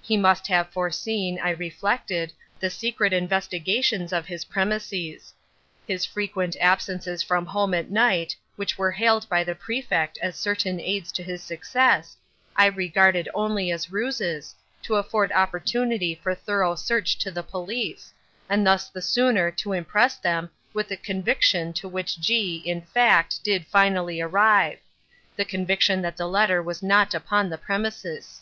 [0.00, 5.34] He must have foreseen, I reflected, the secret investigations of his premises.
[5.86, 10.80] His frequent absences from home at night, which were hailed by the Prefect as certain
[10.80, 12.16] aids to his success,
[12.56, 14.54] I regarded only as ruses,
[14.84, 18.14] to afford opportunity for thorough search to the police,
[18.48, 23.44] and thus the sooner to impress them with the conviction to which G——, in fact,
[23.44, 28.40] did finally arrive—the conviction that the letter was not upon the premises.